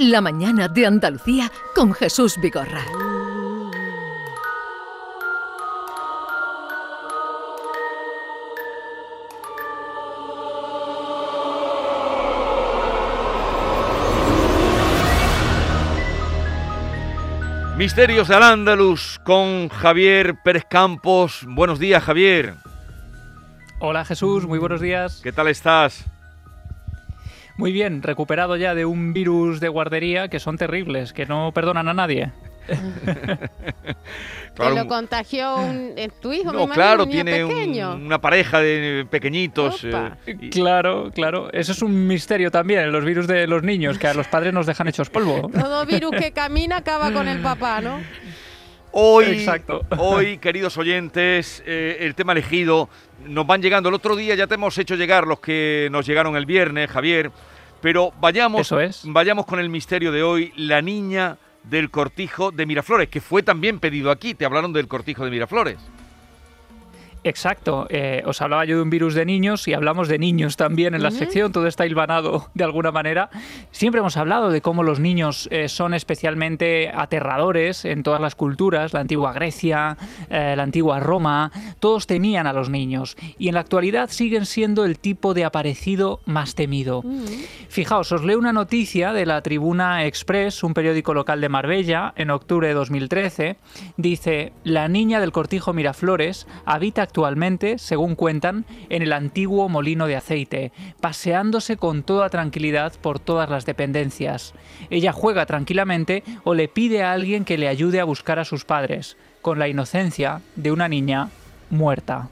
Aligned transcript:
La 0.00 0.20
mañana 0.20 0.68
de 0.68 0.86
Andalucía 0.86 1.50
con 1.74 1.92
Jesús 1.92 2.36
Vigorra. 2.40 2.84
Misterios 17.76 18.28
de 18.28 18.36
Al-Ándalus 18.36 19.18
con 19.24 19.68
Javier 19.68 20.36
Pérez 20.44 20.64
Campos. 20.70 21.44
Buenos 21.48 21.80
días, 21.80 22.04
Javier. 22.04 22.54
Hola 23.80 24.04
Jesús, 24.04 24.46
muy 24.46 24.60
buenos 24.60 24.80
días. 24.80 25.18
¿Qué 25.24 25.32
tal 25.32 25.48
estás? 25.48 26.04
Muy 27.58 27.72
bien, 27.72 28.02
recuperado 28.02 28.56
ya 28.56 28.74
de 28.76 28.86
un 28.86 29.12
virus 29.12 29.58
de 29.58 29.68
guardería 29.68 30.28
que 30.28 30.38
son 30.38 30.56
terribles, 30.56 31.12
que 31.12 31.26
no 31.26 31.50
perdonan 31.52 31.88
a 31.88 31.94
nadie. 31.94 32.30
Claro, 34.54 34.74
lo 34.74 34.88
contagió 34.88 35.54
un, 35.54 35.92
eh, 35.96 36.08
tu 36.20 36.32
hijo? 36.32 36.52
No, 36.52 36.68
claro, 36.68 37.06
tiene 37.06 37.44
una 37.44 38.20
pareja 38.20 38.58
de 38.58 39.06
pequeñitos. 39.08 39.84
Eh, 39.84 40.50
claro, 40.50 41.12
claro. 41.14 41.48
Eso 41.52 41.70
es 41.70 41.80
un 41.80 42.08
misterio 42.08 42.50
también, 42.50 42.90
los 42.90 43.04
virus 43.04 43.28
de 43.28 43.46
los 43.46 43.62
niños, 43.62 44.00
que 44.00 44.08
a 44.08 44.14
los 44.14 44.26
padres 44.26 44.52
nos 44.52 44.66
dejan 44.66 44.88
hechos 44.88 45.10
polvo. 45.10 45.48
Todo 45.54 45.86
virus 45.86 46.10
que 46.10 46.32
camina 46.32 46.78
acaba 46.78 47.12
con 47.12 47.28
el 47.28 47.40
papá, 47.40 47.80
¿no? 47.80 48.00
Hoy, 48.90 49.26
Exacto. 49.26 49.86
hoy, 49.96 50.38
queridos 50.38 50.76
oyentes, 50.76 51.62
eh, 51.64 51.98
el 52.00 52.16
tema 52.16 52.32
elegido 52.32 52.88
nos 53.26 53.46
van 53.46 53.62
llegando. 53.62 53.88
El 53.88 53.94
otro 53.94 54.16
día 54.16 54.34
ya 54.34 54.46
te 54.46 54.54
hemos 54.54 54.76
hecho 54.78 54.94
llegar 54.94 55.26
los 55.26 55.40
que 55.40 55.88
nos 55.90 56.06
llegaron 56.06 56.36
el 56.36 56.46
viernes, 56.46 56.90
Javier. 56.90 57.30
Pero 57.80 58.12
vayamos, 58.20 58.62
Eso 58.62 58.80
es. 58.80 59.02
vayamos 59.04 59.46
con 59.46 59.60
el 59.60 59.68
misterio 59.68 60.10
de 60.10 60.22
hoy, 60.22 60.52
la 60.56 60.82
niña 60.82 61.36
del 61.62 61.90
cortijo 61.90 62.50
de 62.50 62.66
Miraflores, 62.66 63.08
que 63.08 63.20
fue 63.20 63.42
también 63.42 63.78
pedido 63.78 64.10
aquí. 64.10 64.34
Te 64.34 64.44
hablaron 64.44 64.72
del 64.72 64.88
cortijo 64.88 65.24
de 65.24 65.30
Miraflores. 65.30 65.78
Exacto. 67.28 67.86
Eh, 67.90 68.22
os 68.24 68.40
hablaba 68.40 68.64
yo 68.64 68.76
de 68.76 68.82
un 68.82 68.88
virus 68.88 69.12
de 69.14 69.26
niños 69.26 69.68
y 69.68 69.74
hablamos 69.74 70.08
de 70.08 70.18
niños 70.18 70.56
también 70.56 70.94
en 70.94 71.02
la 71.02 71.10
sección. 71.10 71.52
Todo 71.52 71.66
está 71.66 71.84
hilvanado 71.84 72.48
de 72.54 72.64
alguna 72.64 72.90
manera. 72.90 73.28
Siempre 73.70 73.98
hemos 73.98 74.16
hablado 74.16 74.50
de 74.50 74.62
cómo 74.62 74.82
los 74.82 74.98
niños 74.98 75.46
eh, 75.50 75.68
son 75.68 75.92
especialmente 75.92 76.90
aterradores 76.92 77.84
en 77.84 78.02
todas 78.02 78.20
las 78.20 78.34
culturas. 78.34 78.94
La 78.94 79.00
antigua 79.00 79.34
Grecia, 79.34 79.98
eh, 80.30 80.54
la 80.56 80.62
antigua 80.62 81.00
Roma, 81.00 81.52
todos 81.80 82.06
temían 82.06 82.46
a 82.46 82.54
los 82.54 82.70
niños. 82.70 83.16
Y 83.38 83.48
en 83.48 83.54
la 83.54 83.60
actualidad 83.60 84.08
siguen 84.08 84.46
siendo 84.46 84.86
el 84.86 84.98
tipo 84.98 85.34
de 85.34 85.44
aparecido 85.44 86.20
más 86.24 86.54
temido. 86.54 87.04
Fijaos, 87.68 88.10
os 88.10 88.24
leo 88.24 88.38
una 88.38 88.54
noticia 88.54 89.12
de 89.12 89.26
la 89.26 89.42
Tribuna 89.42 90.06
Express, 90.06 90.62
un 90.62 90.72
periódico 90.72 91.12
local 91.12 91.42
de 91.42 91.50
Marbella, 91.50 92.14
en 92.16 92.30
octubre 92.30 92.68
de 92.68 92.74
2013. 92.74 93.56
Dice, 93.98 94.52
la 94.64 94.88
niña 94.88 95.20
del 95.20 95.32
cortijo 95.32 95.74
Miraflores 95.74 96.46
habita 96.64 97.02
actualmente, 97.02 97.17
según 97.78 98.14
cuentan, 98.14 98.64
en 98.88 99.02
el 99.02 99.12
antiguo 99.12 99.68
molino 99.68 100.06
de 100.06 100.16
aceite, 100.16 100.72
paseándose 101.00 101.76
con 101.76 102.02
toda 102.02 102.28
tranquilidad 102.28 102.92
por 103.00 103.18
todas 103.18 103.50
las 103.50 103.66
dependencias. 103.66 104.54
Ella 104.90 105.12
juega 105.12 105.44
tranquilamente 105.46 106.22
o 106.44 106.54
le 106.54 106.68
pide 106.68 107.02
a 107.02 107.12
alguien 107.12 107.44
que 107.44 107.58
le 107.58 107.68
ayude 107.68 108.00
a 108.00 108.04
buscar 108.04 108.38
a 108.38 108.44
sus 108.44 108.64
padres, 108.64 109.16
con 109.42 109.58
la 109.58 109.68
inocencia 109.68 110.42
de 110.56 110.70
una 110.70 110.88
niña 110.88 111.30
muerta. 111.70 112.28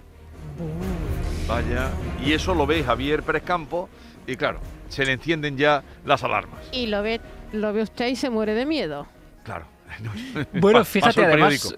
Vaya, 1.48 1.90
y 2.24 2.32
eso 2.32 2.54
lo 2.54 2.66
ve 2.66 2.84
Javier 2.84 3.22
Pérez 3.22 3.42
Campo, 3.42 3.88
y 4.26 4.36
claro, 4.36 4.60
se 4.88 5.04
le 5.04 5.12
encienden 5.12 5.56
ya 5.56 5.82
las 6.04 6.22
alarmas. 6.22 6.60
Y 6.72 6.86
lo 6.86 7.02
ve, 7.02 7.20
lo 7.52 7.72
ve 7.72 7.82
usted 7.82 8.08
y 8.08 8.16
se 8.16 8.30
muere 8.30 8.54
de 8.54 8.66
miedo. 8.66 9.06
Claro. 9.44 9.66
bueno, 10.60 10.84
fíjate, 10.84 11.24
además, 11.24 11.74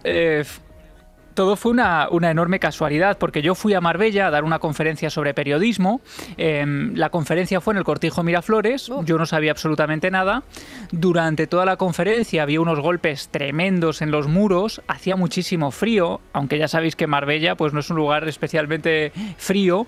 todo 1.38 1.54
fue 1.54 1.70
una, 1.70 2.08
enorme 2.10 2.58
casualidad, 2.58 3.16
porque 3.16 3.42
yo 3.42 3.54
fui 3.54 3.72
a 3.72 3.80
Marbella 3.80 4.26
a 4.26 4.30
dar 4.32 4.42
una 4.42 4.58
conferencia 4.58 5.08
sobre 5.08 5.34
periodismo. 5.34 6.00
Em, 6.36 6.96
la 6.96 7.10
conferencia 7.10 7.60
fue 7.60 7.74
en 7.74 7.78
el 7.78 7.84
Cortijo 7.84 8.24
Miraflores, 8.24 8.90
yo 9.04 9.18
no 9.18 9.24
sabía 9.24 9.52
absolutamente 9.52 10.10
nada. 10.10 10.42
Durante 10.90 11.46
toda 11.46 11.64
la 11.64 11.76
conferencia 11.76 12.42
había 12.42 12.60
unos 12.60 12.80
golpes 12.80 13.28
tremendos 13.28 14.02
en 14.02 14.10
los 14.10 14.26
muros, 14.26 14.82
hacía 14.88 15.14
muchísimo 15.14 15.70
frío, 15.70 16.20
aunque 16.32 16.58
ya 16.58 16.66
sabéis 16.66 16.96
que 16.96 17.06
Marbella 17.06 17.54
pues, 17.54 17.72
no 17.72 17.78
es 17.78 17.90
un 17.90 17.98
lugar 17.98 18.26
especialmente 18.26 19.12
frío. 19.36 19.86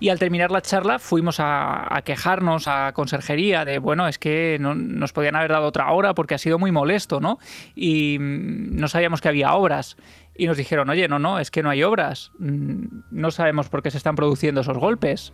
Y 0.00 0.08
al 0.08 0.18
terminar 0.18 0.50
la 0.50 0.60
charla 0.60 0.98
fuimos 0.98 1.36
a, 1.38 2.02
quejarnos 2.04 2.66
a 2.66 2.92
conserjería 2.94 3.64
de, 3.64 3.78
bueno, 3.78 4.08
es 4.08 4.18
que 4.18 4.56
no, 4.58 4.74
nos 4.74 5.12
podían 5.12 5.36
haber 5.36 5.52
dado 5.52 5.66
otra 5.66 5.92
hora 5.92 6.14
porque 6.14 6.34
ha 6.34 6.38
sido 6.38 6.58
muy 6.58 6.72
molesto, 6.72 7.20
¿no? 7.20 7.38
Y 7.76 8.16
mm, 8.18 8.80
no 8.80 8.88
sabíamos 8.88 9.20
que 9.20 9.28
había 9.28 9.54
obras 9.54 9.96
y 10.40 10.46
nos 10.46 10.56
dijeron, 10.56 10.88
oye, 10.88 11.06
no, 11.06 11.18
no, 11.18 11.38
es 11.38 11.50
que 11.50 11.62
no 11.62 11.68
hay 11.68 11.82
obras, 11.82 12.32
mm, 12.38 12.84
no 13.10 13.30
sabemos 13.30 13.68
por 13.68 13.82
qué 13.82 13.90
se 13.90 13.98
están 13.98 14.16
produciendo 14.16 14.62
esos 14.62 14.78
golpes. 14.78 15.32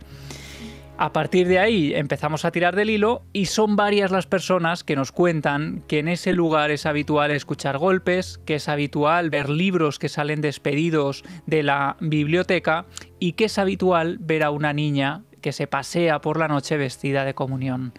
A 0.97 1.13
partir 1.13 1.47
de 1.47 1.59
ahí 1.59 1.93
empezamos 1.93 2.43
a 2.43 2.51
tirar 2.51 2.75
del 2.75 2.89
hilo 2.89 3.23
y 3.31 3.45
son 3.45 3.77
varias 3.77 4.11
las 4.11 4.25
personas 4.25 4.83
que 4.83 4.97
nos 4.97 5.13
cuentan 5.13 5.83
que 5.87 5.99
en 5.99 6.09
ese 6.09 6.33
lugar 6.33 6.71
es 6.71 6.85
habitual 6.85 7.31
escuchar 7.31 7.77
golpes, 7.77 8.41
que 8.45 8.55
es 8.55 8.67
habitual 8.67 9.29
ver 9.29 9.47
libros 9.47 9.97
que 9.97 10.09
salen 10.09 10.41
despedidos 10.41 11.23
de 11.45 11.63
la 11.63 11.95
biblioteca 12.01 12.85
y 13.17 13.33
que 13.33 13.45
es 13.45 13.57
habitual 13.59 14.17
ver 14.19 14.43
a 14.43 14.51
una 14.51 14.73
niña 14.73 15.23
que 15.39 15.53
se 15.53 15.67
pasea 15.67 16.19
por 16.19 16.37
la 16.37 16.49
noche 16.49 16.75
vestida 16.75 17.23
de 17.23 17.33
comunión. 17.33 17.93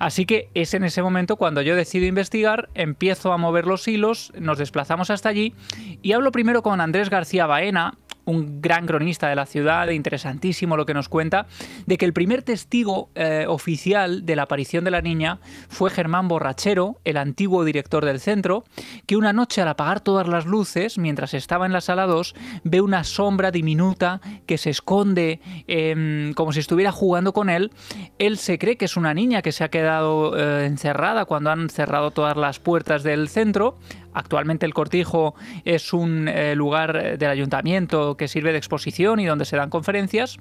Así 0.00 0.24
que 0.24 0.48
es 0.54 0.72
en 0.72 0.82
ese 0.82 1.02
momento 1.02 1.36
cuando 1.36 1.60
yo 1.60 1.76
decido 1.76 2.06
investigar, 2.06 2.70
empiezo 2.74 3.34
a 3.34 3.36
mover 3.36 3.66
los 3.66 3.86
hilos, 3.86 4.32
nos 4.38 4.56
desplazamos 4.56 5.10
hasta 5.10 5.28
allí 5.28 5.54
y 6.00 6.12
hablo 6.12 6.32
primero 6.32 6.62
con 6.62 6.80
Andrés 6.80 7.10
García 7.10 7.44
Baena, 7.44 7.98
un 8.24 8.60
gran 8.60 8.86
cronista 8.86 9.28
de 9.28 9.36
la 9.36 9.46
ciudad, 9.46 9.88
interesantísimo 9.88 10.76
lo 10.76 10.86
que 10.86 10.94
nos 10.94 11.08
cuenta, 11.08 11.46
de 11.86 11.98
que 11.98 12.04
el 12.04 12.12
primer 12.12 12.42
testigo 12.42 13.10
eh, 13.14 13.46
oficial 13.48 14.26
de 14.26 14.36
la 14.36 14.42
aparición 14.42 14.84
de 14.84 14.90
la 14.90 15.02
niña 15.02 15.40
fue 15.68 15.90
Germán 15.90 16.28
Borrachero, 16.28 17.00
el 17.04 17.16
antiguo 17.16 17.64
director 17.64 18.04
del 18.04 18.20
centro, 18.20 18.64
que 19.06 19.16
una 19.16 19.32
noche 19.32 19.62
al 19.62 19.68
apagar 19.68 20.00
todas 20.00 20.28
las 20.28 20.46
luces, 20.46 20.98
mientras 20.98 21.34
estaba 21.34 21.66
en 21.66 21.72
la 21.72 21.80
sala 21.80 22.06
2, 22.06 22.34
ve 22.64 22.80
una 22.80 23.04
sombra 23.04 23.50
diminuta 23.50 24.20
que 24.46 24.58
se 24.58 24.70
esconde 24.70 25.40
em, 25.66 26.32
como 26.34 26.52
si 26.52 26.60
estuviera 26.60 26.92
jugando 26.92 27.32
con 27.32 27.50
él. 27.50 27.70
Él 28.18 28.38
se 28.38 28.58
cree 28.58 28.76
que 28.76 28.84
es 28.84 28.96
una 28.96 29.14
niña 29.14 29.42
que 29.42 29.52
se 29.52 29.64
ha 29.64 29.68
quedado 29.68 30.36
eh, 30.36 30.66
encerrada 30.66 31.24
cuando 31.24 31.50
han 31.50 31.68
cerrado 31.70 32.10
todas 32.10 32.36
las 32.36 32.58
puertas 32.58 33.02
del 33.02 33.28
centro, 33.28 33.78
Actualmente 34.12 34.66
el 34.66 34.74
Cortijo 34.74 35.34
es 35.64 35.92
un 35.92 36.28
eh, 36.28 36.54
lugar 36.54 37.18
del 37.18 37.30
ayuntamiento 37.30 38.16
que 38.16 38.28
sirve 38.28 38.52
de 38.52 38.58
exposición 38.58 39.20
y 39.20 39.26
donde 39.26 39.44
se 39.44 39.56
dan 39.56 39.70
conferencias. 39.70 40.38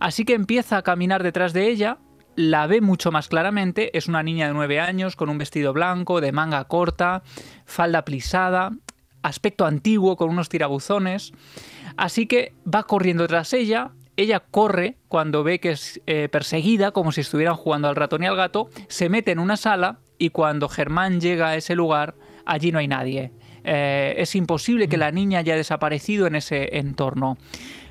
Así 0.00 0.24
que 0.24 0.34
empieza 0.34 0.76
a 0.76 0.82
caminar 0.82 1.22
detrás 1.22 1.52
de 1.52 1.68
ella, 1.68 1.98
la 2.36 2.66
ve 2.66 2.80
mucho 2.80 3.10
más 3.10 3.28
claramente, 3.28 3.96
es 3.96 4.08
una 4.08 4.22
niña 4.22 4.48
de 4.48 4.54
9 4.54 4.80
años 4.80 5.16
con 5.16 5.30
un 5.30 5.38
vestido 5.38 5.72
blanco, 5.72 6.20
de 6.20 6.32
manga 6.32 6.64
corta, 6.64 7.22
falda 7.64 8.04
plisada, 8.04 8.72
aspecto 9.22 9.64
antiguo 9.64 10.16
con 10.16 10.30
unos 10.30 10.48
tirabuzones. 10.48 11.32
Así 11.96 12.26
que 12.26 12.54
va 12.72 12.82
corriendo 12.82 13.26
tras 13.26 13.52
ella, 13.54 13.92
ella 14.16 14.40
corre 14.40 14.96
cuando 15.08 15.44
ve 15.44 15.60
que 15.60 15.72
es 15.72 16.00
eh, 16.06 16.28
perseguida, 16.30 16.92
como 16.92 17.12
si 17.12 17.22
estuvieran 17.22 17.56
jugando 17.56 17.88
al 17.88 17.96
ratón 17.96 18.22
y 18.22 18.26
al 18.26 18.36
gato, 18.36 18.68
se 18.88 19.08
mete 19.08 19.32
en 19.32 19.38
una 19.38 19.56
sala 19.56 20.00
y 20.18 20.30
cuando 20.30 20.68
Germán 20.68 21.20
llega 21.20 21.48
a 21.48 21.56
ese 21.56 21.74
lugar, 21.74 22.14
allí 22.46 22.72
no 22.72 22.78
hay 22.78 22.88
nadie. 22.88 23.32
Eh, 23.64 24.14
es 24.18 24.34
imposible 24.36 24.88
que 24.88 24.96
la 24.96 25.10
niña 25.10 25.40
haya 25.40 25.56
desaparecido 25.56 26.26
en 26.26 26.36
ese 26.36 26.78
entorno. 26.78 27.36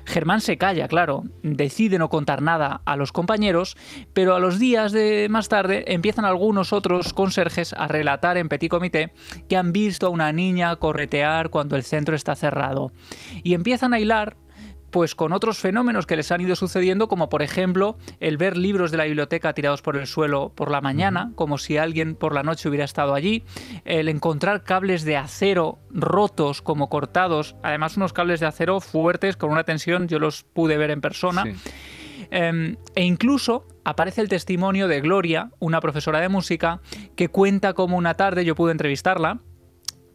Germán 0.06 0.40
se 0.40 0.56
calla, 0.56 0.88
claro, 0.88 1.24
decide 1.42 1.98
no 1.98 2.08
contar 2.08 2.40
nada 2.40 2.80
a 2.84 2.96
los 2.96 3.12
compañeros, 3.12 3.76
pero 4.12 4.34
a 4.34 4.40
los 4.40 4.58
días 4.58 4.92
de 4.92 5.26
más 5.28 5.48
tarde 5.48 5.84
empiezan 5.88 6.24
algunos 6.24 6.72
otros 6.72 7.12
conserjes 7.12 7.72
a 7.72 7.88
relatar 7.88 8.38
en 8.38 8.48
petit 8.48 8.70
comité 8.70 9.12
que 9.48 9.56
han 9.56 9.72
visto 9.72 10.06
a 10.06 10.10
una 10.10 10.32
niña 10.32 10.76
corretear 10.76 11.50
cuando 11.50 11.76
el 11.76 11.82
centro 11.82 12.14
está 12.14 12.36
cerrado. 12.36 12.92
Y 13.42 13.54
empiezan 13.54 13.92
a 13.92 14.00
hilar 14.00 14.36
pues 14.96 15.14
con 15.14 15.34
otros 15.34 15.58
fenómenos 15.58 16.06
que 16.06 16.16
les 16.16 16.32
han 16.32 16.40
ido 16.40 16.56
sucediendo, 16.56 17.06
como 17.06 17.28
por 17.28 17.42
ejemplo 17.42 17.98
el 18.18 18.38
ver 18.38 18.56
libros 18.56 18.90
de 18.90 18.96
la 18.96 19.04
biblioteca 19.04 19.52
tirados 19.52 19.82
por 19.82 19.94
el 19.98 20.06
suelo 20.06 20.54
por 20.54 20.70
la 20.70 20.80
mañana, 20.80 21.32
como 21.34 21.58
si 21.58 21.76
alguien 21.76 22.14
por 22.14 22.32
la 22.32 22.42
noche 22.42 22.66
hubiera 22.66 22.86
estado 22.86 23.12
allí, 23.12 23.44
el 23.84 24.08
encontrar 24.08 24.64
cables 24.64 25.04
de 25.04 25.18
acero 25.18 25.80
rotos 25.90 26.62
como 26.62 26.88
cortados, 26.88 27.56
además 27.62 27.98
unos 27.98 28.14
cables 28.14 28.40
de 28.40 28.46
acero 28.46 28.80
fuertes 28.80 29.36
con 29.36 29.50
una 29.50 29.64
tensión, 29.64 30.08
yo 30.08 30.18
los 30.18 30.44
pude 30.44 30.78
ver 30.78 30.90
en 30.90 31.02
persona. 31.02 31.44
Em, 32.30 32.76
e 32.94 33.04
incluso 33.04 33.66
aparece 33.84 34.22
el 34.22 34.30
testimonio 34.30 34.88
de 34.88 35.02
Gloria, 35.02 35.50
una 35.58 35.82
profesora 35.82 36.20
de 36.20 36.30
música, 36.30 36.80
que 37.16 37.28
cuenta 37.28 37.74
como 37.74 37.98
una 37.98 38.14
tarde, 38.14 38.46
yo 38.46 38.54
pude 38.54 38.72
entrevistarla, 38.72 39.40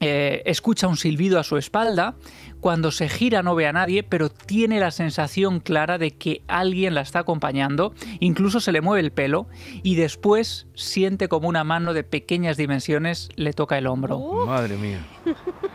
eh, 0.02 0.42
escucha 0.46 0.88
un 0.88 0.98
silbido 0.98 1.40
a 1.40 1.44
su 1.44 1.58
espalda, 1.58 2.16
cuando 2.60 2.92
se 2.92 3.08
gira 3.08 3.44
no 3.44 3.56
ve 3.56 3.68
a 3.68 3.74
nadie, 3.74 4.04
pero 4.04 4.30
tiene 4.30 4.80
la 4.80 4.92
sensación 4.92 5.60
clara 5.60 5.98
de 5.98 6.12
que 6.12 6.42
alguien 6.48 6.96
la 6.96 7.02
está 7.02 7.20
acompañando, 7.20 7.94
incluso 8.20 8.60
se 8.60 8.72
le 8.72 8.82
mueve 8.82 9.02
el 9.02 9.12
pelo 9.12 9.48
y 9.84 9.96
después 9.96 10.68
siente 10.74 11.28
como 11.28 11.48
una 11.48 11.64
mano 11.64 11.94
de 11.94 12.04
pequeñas 12.04 12.58
dimensiones 12.58 13.30
le 13.36 13.54
toca 13.54 13.78
el 13.78 13.88
hombro. 13.88 14.20
Madre 14.46 14.76
mía. 14.76 15.06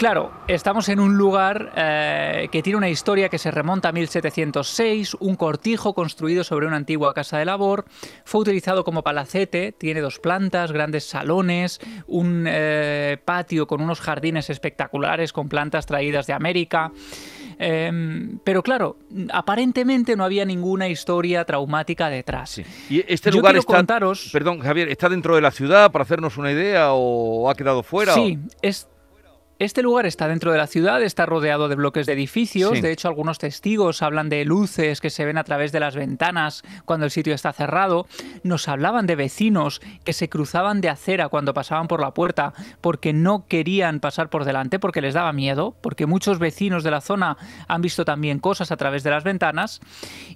Claro, 0.00 0.32
estamos 0.48 0.88
en 0.88 0.98
un 0.98 1.18
lugar 1.18 1.74
eh, 1.76 2.48
que 2.50 2.62
tiene 2.62 2.78
una 2.78 2.88
historia 2.88 3.28
que 3.28 3.36
se 3.36 3.50
remonta 3.50 3.90
a 3.90 3.92
1706, 3.92 5.18
un 5.20 5.36
cortijo 5.36 5.92
construido 5.92 6.42
sobre 6.42 6.66
una 6.66 6.76
antigua 6.76 7.12
casa 7.12 7.36
de 7.36 7.44
labor, 7.44 7.84
fue 8.24 8.40
utilizado 8.40 8.82
como 8.82 9.02
palacete, 9.02 9.72
tiene 9.72 10.00
dos 10.00 10.18
plantas, 10.18 10.72
grandes 10.72 11.04
salones, 11.04 11.80
un 12.06 12.46
eh, 12.48 13.18
patio 13.22 13.66
con 13.66 13.82
unos 13.82 14.00
jardines 14.00 14.48
espectaculares 14.48 15.34
con 15.34 15.50
plantas 15.50 15.84
traídas 15.84 16.26
de 16.26 16.32
América. 16.32 16.92
Em, 17.58 18.38
pero 18.42 18.62
claro, 18.62 18.96
aparentemente 19.34 20.16
no 20.16 20.24
había 20.24 20.46
ninguna 20.46 20.88
historia 20.88 21.44
traumática 21.44 22.08
detrás. 22.08 22.62
Y 22.88 23.04
este 23.06 23.30
lugar 23.30 23.54
está, 23.54 23.84
perdón 24.32 24.60
Javier, 24.60 24.88
está 24.88 25.10
dentro 25.10 25.34
de 25.34 25.42
la 25.42 25.50
ciudad 25.50 25.92
para 25.92 26.04
hacernos 26.04 26.38
una 26.38 26.52
idea 26.52 26.94
o 26.94 27.50
ha 27.50 27.54
quedado 27.54 27.82
fuera. 27.82 28.14
Sí, 28.14 28.38
es 28.62 28.88
este 29.60 29.82
lugar 29.82 30.06
está 30.06 30.26
dentro 30.26 30.52
de 30.52 30.56
la 30.56 30.66
ciudad, 30.66 31.02
está 31.02 31.26
rodeado 31.26 31.68
de 31.68 31.74
bloques 31.74 32.06
de 32.06 32.14
edificios. 32.14 32.80
De 32.80 32.92
hecho, 32.92 33.08
algunos 33.08 33.36
testigos 33.36 34.00
hablan 34.00 34.30
de 34.30 34.46
luces 34.46 35.02
que 35.02 35.10
se 35.10 35.26
ven 35.26 35.36
a 35.36 35.44
través 35.44 35.70
de 35.70 35.80
las 35.80 35.94
ventanas 35.94 36.62
cuando 36.86 37.04
el 37.04 37.10
sitio 37.10 37.34
está 37.34 37.52
cerrado. 37.52 38.06
Nos 38.42 38.68
hablaban 38.68 39.06
de 39.06 39.16
vecinos 39.16 39.82
que 40.02 40.14
se 40.14 40.30
cruzaban 40.30 40.80
de 40.80 40.88
acera 40.88 41.28
cuando 41.28 41.52
pasaban 41.52 41.88
por 41.88 42.00
la 42.00 42.14
puerta 42.14 42.54
porque 42.80 43.12
no 43.12 43.46
querían 43.48 44.00
pasar 44.00 44.30
por 44.30 44.46
delante, 44.46 44.78
porque 44.78 45.02
les 45.02 45.12
daba 45.12 45.34
miedo, 45.34 45.76
porque 45.82 46.06
muchos 46.06 46.38
vecinos 46.38 46.82
de 46.82 46.92
la 46.92 47.02
zona 47.02 47.36
han 47.68 47.82
visto 47.82 48.06
también 48.06 48.38
cosas 48.38 48.72
a 48.72 48.78
través 48.78 49.02
de 49.02 49.10
las 49.10 49.24
ventanas. 49.24 49.82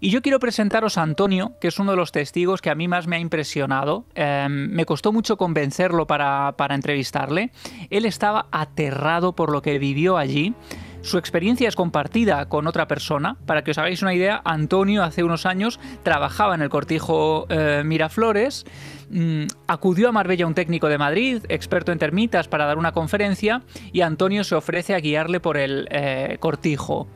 Y 0.01 0.11
yo 0.11 0.21
quiero 0.21 0.39
presentaros 0.39 0.99
a 0.99 1.03
Antonio, 1.03 1.55
que 1.63 1.69
es 1.69 1.79
uno 1.79 1.93
de 1.93 1.97
los 1.97 2.13
testigos 2.13 2.61
que 2.61 2.69
a 2.69 2.75
mí 2.75 2.89
más 2.89 3.07
me 3.07 3.17
ha 3.17 3.21
impresionado. 3.21 4.05
Em, 4.15 4.69
me 4.69 4.85
costó 4.85 5.15
mucho 5.15 5.39
convencerlo 5.39 6.07
para, 6.07 6.53
para 6.59 6.75
entrevistarle. 6.75 7.53
Él 7.89 8.05
estaba 8.05 8.49
aterrado 8.53 9.14
por 9.21 9.51
lo 9.51 9.63
que 9.63 9.79
vivió 9.79 10.17
allí. 10.17 10.55
Su 11.05 11.19
experiencia 11.19 11.69
es 11.69 11.77
compartida 11.77 12.49
con 12.49 12.67
otra 12.67 12.89
persona. 12.89 13.37
Para 13.45 13.63
que 13.63 13.73
os 13.73 13.79
hagáis 13.79 14.01
una 14.01 14.15
idea, 14.15 14.41
Antonio 14.43 15.05
hace 15.05 15.23
unos 15.23 15.45
años 15.45 15.79
trabajaba 16.03 16.55
en 16.55 16.63
el 16.63 16.71
cortijo 16.71 17.47
eh, 17.51 17.83
Miraflores, 17.85 18.65
mm, 19.11 19.45
acudió 19.67 20.09
a 20.09 20.13
Marbella 20.13 20.47
un 20.47 20.55
técnico 20.55 20.89
de 20.89 20.97
Madrid, 20.97 21.43
experto 21.51 21.93
en 21.93 21.99
termitas, 21.99 22.49
para 22.49 22.65
dar 22.65 22.79
una 22.79 22.93
conferencia 22.93 23.61
y 23.93 24.01
Antonio 24.01 24.45
se 24.45 24.55
ofrece 24.55 24.95
a 24.95 25.01
guiarle 25.01 25.41
por 25.41 25.59
el 25.59 25.87
eh, 25.91 26.39
cortijo. 26.41 27.07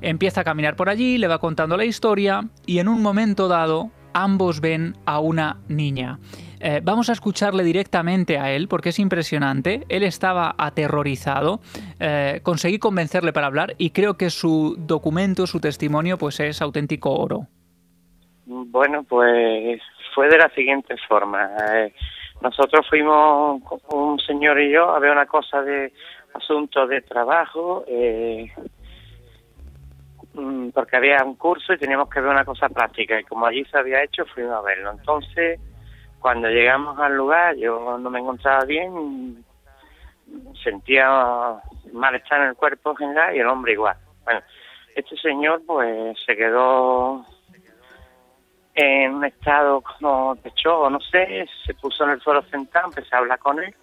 Empieza 0.00 0.42
a 0.42 0.44
caminar 0.44 0.76
por 0.76 0.88
allí, 0.88 1.18
le 1.18 1.26
va 1.26 1.40
contando 1.40 1.76
la 1.76 1.84
historia 1.84 2.48
y 2.64 2.78
en 2.78 2.86
un 2.86 3.02
momento 3.02 3.48
dado 3.48 3.90
ambos 4.12 4.60
ven 4.60 4.96
a 5.04 5.18
una 5.18 5.58
niña. 5.66 6.20
Eh, 6.68 6.80
vamos 6.82 7.08
a 7.10 7.12
escucharle 7.12 7.62
directamente 7.62 8.38
a 8.38 8.50
él 8.50 8.66
porque 8.66 8.88
es 8.88 8.98
impresionante. 8.98 9.84
Él 9.88 10.02
estaba 10.02 10.56
aterrorizado. 10.58 11.60
Eh, 12.00 12.40
conseguí 12.42 12.80
convencerle 12.80 13.32
para 13.32 13.46
hablar 13.46 13.76
y 13.78 13.90
creo 13.90 14.14
que 14.14 14.30
su 14.30 14.74
documento, 14.76 15.46
su 15.46 15.60
testimonio, 15.60 16.18
pues 16.18 16.40
es 16.40 16.60
auténtico 16.60 17.12
oro. 17.12 17.46
Bueno, 18.46 19.04
pues 19.04 19.80
fue 20.12 20.28
de 20.28 20.38
la 20.38 20.48
siguiente 20.56 20.96
forma. 21.08 21.48
Eh, 21.72 21.94
nosotros 22.40 22.84
fuimos, 22.88 23.62
un 23.92 24.18
señor 24.18 24.60
y 24.60 24.72
yo, 24.72 24.90
a 24.90 24.98
ver 24.98 25.12
una 25.12 25.26
cosa 25.26 25.62
de 25.62 25.92
asuntos 26.34 26.88
de 26.88 27.00
trabajo, 27.00 27.84
mm, 30.34 30.70
porque 30.70 30.96
había 30.96 31.22
un 31.24 31.36
curso 31.36 31.74
y 31.74 31.78
teníamos 31.78 32.10
que 32.10 32.20
ver 32.20 32.30
una 32.30 32.44
cosa 32.44 32.68
práctica. 32.68 33.20
Y 33.20 33.22
como 33.22 33.46
allí 33.46 33.64
se 33.66 33.78
había 33.78 34.02
hecho, 34.02 34.24
fuimos 34.34 34.54
a 34.54 34.62
verlo. 34.62 34.90
Entonces, 34.90 35.60
cuando 36.20 36.48
llegamos 36.48 36.98
al 36.98 37.16
lugar, 37.16 37.56
yo 37.56 37.98
no 37.98 38.10
me 38.10 38.20
encontraba 38.20 38.64
bien, 38.64 39.44
sentía 40.62 41.60
malestar 41.92 42.40
en 42.42 42.48
el 42.48 42.56
cuerpo 42.56 42.90
en 42.90 42.96
general 42.96 43.36
y 43.36 43.40
el 43.40 43.46
hombre 43.46 43.72
igual. 43.72 43.96
Bueno, 44.24 44.40
este 44.94 45.16
señor 45.16 45.62
pues 45.66 46.16
se 46.24 46.36
quedó 46.36 47.24
en 48.74 49.14
un 49.14 49.24
estado 49.24 49.80
como 49.80 50.34
de 50.36 50.52
no 50.64 51.00
sé, 51.00 51.46
se 51.64 51.74
puso 51.74 52.04
en 52.04 52.10
el 52.10 52.20
suelo 52.20 52.42
sentado, 52.42 52.86
empecé 52.88 53.14
a 53.14 53.18
hablar 53.18 53.38
con 53.38 53.62
él 53.62 53.74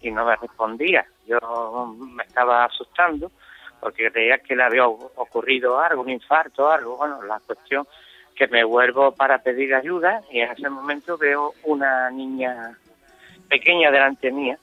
y 0.00 0.10
no 0.10 0.24
me 0.24 0.36
respondía. 0.36 1.04
Yo 1.26 1.94
me 1.98 2.22
estaba 2.22 2.64
asustando 2.64 3.30
porque 3.80 4.10
creía 4.10 4.38
que 4.38 4.56
le 4.56 4.62
había 4.62 4.86
ocurrido 4.86 5.78
algo, 5.78 6.02
un 6.02 6.10
infarto 6.10 6.70
algo. 6.70 6.96
Bueno, 6.96 7.22
la 7.22 7.40
cuestión 7.40 7.86
que 8.38 8.46
me 8.46 8.62
vuelvo 8.62 9.10
para 9.10 9.42
pedir 9.42 9.74
ayuda 9.74 10.22
y 10.30 10.38
en 10.40 10.52
ese 10.52 10.70
momento 10.70 11.18
veo 11.18 11.54
una 11.64 12.08
niña 12.10 12.78
pequeña 13.48 13.90
delante 13.90 14.30
mía. 14.30 14.56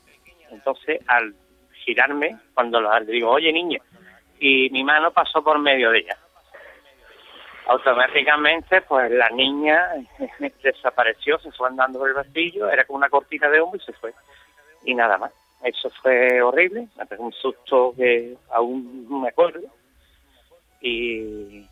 Entonces, 0.50 1.02
al 1.08 1.36
girarme, 1.84 2.38
cuando 2.54 2.80
le 2.80 3.12
digo, 3.12 3.30
oye 3.30 3.52
niña, 3.52 3.80
y 4.40 4.70
mi 4.70 4.82
mano 4.86 5.12
pasó 5.12 5.44
por 5.44 5.60
medio 5.60 5.92
de 5.92 6.00
ella. 6.00 6.18
Automáticamente, 7.68 8.82
pues 8.82 9.12
la 9.12 9.30
niña 9.32 9.90
desapareció, 10.64 11.38
se 11.40 11.52
fue 11.52 11.68
andando 11.68 12.00
por 12.00 12.08
el 12.08 12.16
vacío, 12.16 12.70
era 12.70 12.86
como 12.86 12.98
una 12.98 13.10
cortina 13.10 13.50
de 13.50 13.60
humo 13.60 13.76
y 13.76 13.80
se 13.82 13.92
fue. 13.92 14.14
Y 14.86 14.96
nada 14.96 15.18
más. 15.18 15.34
Eso 15.64 15.90
fue 16.02 16.42
horrible, 16.42 16.88
me 16.98 17.06
pegó 17.08 17.26
un 17.26 17.34
susto 17.34 17.94
que 17.98 18.38
aún 18.52 19.22
me 19.22 19.30
acuerdo. 19.30 19.68
Y, 20.80 21.68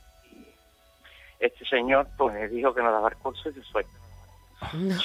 este 1.46 1.66
señor 1.66 2.08
pues 2.18 2.34
me 2.34 2.48
dijo 2.48 2.74
que 2.74 2.82
no 2.82 2.92
daba 2.92 3.10
el 3.10 3.18
curso 3.18 3.50
y 3.50 3.54
se 3.54 3.62
fue. 3.64 3.86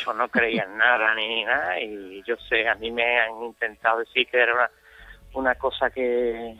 Yo 0.04 0.12
no 0.14 0.28
creía 0.28 0.64
en 0.64 0.78
nada 0.78 1.14
ni 1.14 1.44
nada 1.44 1.80
y 1.80 2.22
yo 2.24 2.36
sé, 2.48 2.68
a 2.68 2.76
mí 2.76 2.90
me 2.92 3.20
han 3.20 3.42
intentado 3.42 3.98
decir 3.98 4.26
que 4.28 4.38
era 4.38 4.54
una, 4.54 4.70
una 5.34 5.54
cosa 5.56 5.90
que, 5.90 6.54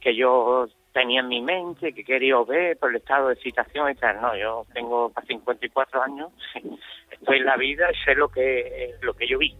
que 0.00 0.14
yo 0.14 0.68
tenía 0.92 1.20
en 1.20 1.28
mi 1.28 1.42
mente, 1.42 1.92
que 1.92 2.04
quería 2.04 2.36
ver 2.46 2.78
por 2.78 2.90
el 2.90 2.96
estado 2.96 3.28
de 3.28 3.34
excitación 3.34 3.90
y 3.90 3.96
tal. 3.96 4.20
No, 4.22 4.36
yo 4.36 4.64
tengo 4.72 5.12
54 5.26 6.02
años, 6.02 6.30
estoy 7.10 7.38
en 7.38 7.44
la 7.44 7.56
vida 7.56 7.88
y 7.90 8.04
sé 8.04 8.14
lo 8.14 8.28
que, 8.28 8.94
lo 9.02 9.12
que 9.14 9.26
yo 9.26 9.38
vi. 9.38 9.54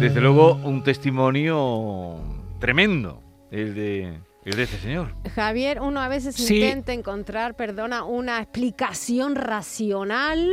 Desde 0.00 0.20
luego, 0.20 0.54
un 0.54 0.82
testimonio 0.82 2.18
tremendo, 2.60 3.20
el 3.50 3.74
de 3.74 4.18
es 4.44 4.56
de 4.56 4.62
ese 4.64 4.78
señor. 4.78 5.14
Javier, 5.34 5.80
uno 5.80 6.00
a 6.00 6.08
veces 6.08 6.38
intenta 6.38 6.92
encontrar, 6.92 7.54
perdona, 7.54 8.04
una 8.04 8.40
explicación 8.40 9.36
racional, 9.36 10.48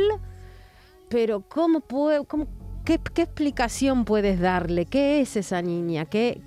pero 1.08 1.40
¿cómo 1.40 1.80
puede, 1.80 2.24
cómo, 2.24 2.46
qué, 2.84 2.94
explicación 2.94 4.04
puedes 4.04 4.40
darle? 4.40 4.86
¿Qué 4.86 5.20
es 5.20 5.36
esa 5.36 5.60
niña? 5.60 6.06
¿Qué, 6.06 6.40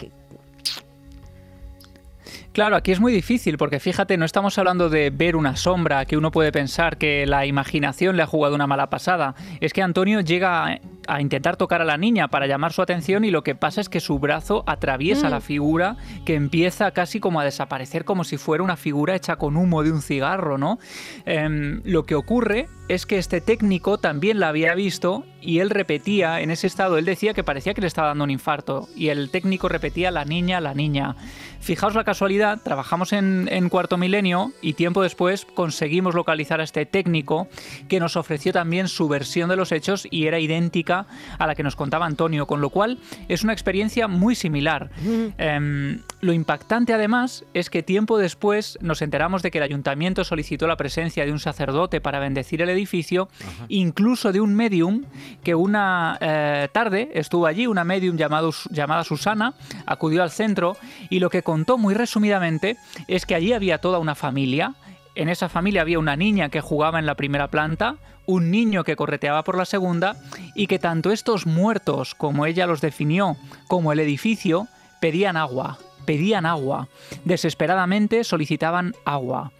Claro, 2.55 2.77
aquí 2.77 2.93
es 2.93 3.01
muy 3.01 3.11
difícil 3.11 3.57
porque 3.57 3.81
fíjate, 3.81 4.15
no 4.15 4.23
estamos 4.23 4.57
hablando 4.57 4.89
de 4.89 5.09
ver 5.09 5.35
una 5.35 5.57
sombra 5.57 6.05
que 6.05 6.15
uno 6.15 6.31
puede 6.31 6.53
pensar 6.53 6.97
que 6.97 7.25
la 7.25 7.45
imaginación 7.45 8.15
le 8.15 8.23
ha 8.23 8.27
jugado 8.27 8.55
una 8.55 8.65
mala 8.65 8.89
pasada. 8.89 9.35
Es 9.59 9.73
que 9.73 9.81
Antonio 9.81 10.21
llega 10.21 10.79
a 11.07 11.21
intentar 11.21 11.57
tocar 11.57 11.81
a 11.81 11.85
la 11.85 11.97
niña 11.97 12.27
para 12.27 12.47
llamar 12.47 12.73
su 12.73 12.81
atención 12.81 13.25
y 13.25 13.31
lo 13.31 13.43
que 13.43 13.55
pasa 13.55 13.81
es 13.81 13.89
que 13.89 13.99
su 13.99 14.19
brazo 14.19 14.63
atraviesa 14.67 15.29
la 15.29 15.39
mm. 15.39 15.43
figura 15.43 15.97
que 16.25 16.35
empieza 16.35 16.91
casi 16.91 17.19
como 17.19 17.39
a 17.39 17.43
desaparecer 17.43 18.05
como 18.05 18.23
si 18.23 18.37
fuera 18.37 18.63
una 18.63 18.77
figura 18.77 19.15
hecha 19.15 19.35
con 19.35 19.57
humo 19.57 19.83
de 19.83 19.91
un 19.91 20.01
cigarro, 20.01 20.57
¿no? 20.57 20.79
Em, 21.25 21.81
lo 21.83 22.05
que 22.05 22.15
ocurre 22.15 22.67
es 22.87 23.05
que 23.05 23.17
este 23.17 23.41
técnico 23.41 23.97
también 23.97 24.39
la 24.39 24.49
había 24.49 24.75
visto 24.75 25.25
y 25.41 25.59
él 25.59 25.69
repetía, 25.69 26.41
en 26.41 26.49
ese 26.51 26.67
estado, 26.67 26.97
él 26.97 27.05
decía 27.05 27.33
que 27.33 27.43
parecía 27.43 27.73
que 27.73 27.81
le 27.81 27.87
estaba 27.87 28.09
dando 28.09 28.23
un 28.23 28.31
infarto 28.31 28.89
y 28.95 29.09
el 29.09 29.29
técnico 29.29 29.69
repetía 29.69 30.11
la 30.11 30.25
niña, 30.25 30.59
la 30.59 30.73
niña. 30.73 31.15
Fijaos 31.59 31.95
la 31.95 32.03
casualidad, 32.03 32.59
trabajamos 32.63 33.13
en, 33.13 33.47
en 33.51 33.69
Cuarto 33.69 33.97
Milenio 33.97 34.51
y 34.61 34.73
tiempo 34.73 35.01
después 35.01 35.45
conseguimos 35.45 36.13
localizar 36.13 36.61
a 36.61 36.63
este 36.63 36.85
técnico 36.85 37.47
que 37.87 37.99
nos 37.99 38.15
ofreció 38.17 38.53
también 38.53 38.87
su 38.87 39.07
versión 39.07 39.49
de 39.49 39.55
los 39.55 39.71
hechos 39.71 40.07
y 40.11 40.27
era 40.27 40.39
idéntica 40.39 41.07
a 41.39 41.47
la 41.47 41.55
que 41.55 41.63
nos 41.63 41.75
contaba 41.75 42.05
Antonio, 42.05 42.45
con 42.45 42.61
lo 42.61 42.69
cual 42.69 42.99
es 43.29 43.43
una 43.43 43.53
experiencia 43.53 44.07
muy 44.07 44.35
similar. 44.35 44.91
Em, 45.37 46.01
lo 46.21 46.33
impactante 46.33 46.93
además 46.93 47.45
es 47.53 47.69
que 47.69 47.83
tiempo 47.83 48.17
después 48.17 48.77
nos 48.81 49.01
enteramos 49.01 49.41
de 49.41 49.51
que 49.51 49.57
el 49.59 49.63
ayuntamiento 49.63 50.23
solicitó 50.23 50.67
la 50.67 50.77
presencia 50.77 51.25
de 51.25 51.31
un 51.31 51.39
sacerdote 51.39 52.01
para 52.01 52.19
bendecir 52.19 52.61
el 52.61 52.69
edificio, 52.75 53.29
incluso 53.67 54.31
de 54.31 54.41
un 54.41 54.53
medium 54.53 55.03
que 55.43 55.55
una 55.55 56.17
eh, 56.21 56.67
tarde 56.71 57.09
estuvo 57.13 57.45
allí, 57.45 57.67
una 57.67 57.83
medium 57.83 58.17
llamado, 58.17 58.51
llamada 58.69 59.03
Susana, 59.03 59.53
acudió 59.85 60.23
al 60.23 60.31
centro 60.31 60.77
y 61.09 61.19
lo 61.19 61.29
que 61.29 61.43
contó 61.43 61.77
muy 61.77 61.93
resumidamente 61.93 62.77
es 63.07 63.25
que 63.25 63.35
allí 63.35 63.53
había 63.53 63.79
toda 63.79 63.99
una 63.99 64.15
familia, 64.15 64.75
en 65.15 65.29
esa 65.29 65.49
familia 65.49 65.81
había 65.81 65.99
una 65.99 66.15
niña 66.15 66.49
que 66.49 66.61
jugaba 66.61 66.99
en 66.99 67.05
la 67.05 67.15
primera 67.15 67.47
planta, 67.47 67.95
un 68.25 68.51
niño 68.51 68.83
que 68.83 68.95
correteaba 68.95 69.43
por 69.43 69.57
la 69.57 69.65
segunda 69.65 70.15
y 70.55 70.67
que 70.67 70.79
tanto 70.79 71.11
estos 71.11 71.45
muertos, 71.45 72.15
como 72.15 72.45
ella 72.45 72.67
los 72.67 72.81
definió, 72.81 73.37
como 73.67 73.91
el 73.91 73.99
edificio, 73.99 74.67
pedían 74.99 75.37
agua, 75.37 75.77
pedían 76.05 76.45
agua, 76.45 76.87
desesperadamente 77.23 78.23
solicitaban 78.23 78.93
agua. 79.05 79.51